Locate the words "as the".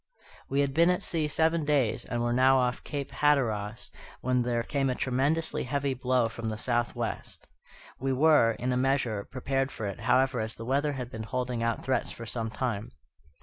10.39-10.65